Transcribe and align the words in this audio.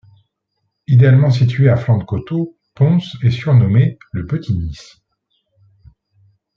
Idéalement 0.87 1.29
situé 1.29 1.69
à 1.69 1.77
flanc 1.77 1.99
de 1.99 2.03
coteaux, 2.03 2.57
Pons 2.73 2.97
est 3.21 3.29
surnommé 3.29 3.99
le 4.13 4.25
Petit 4.25 4.57
Nice. 4.57 4.97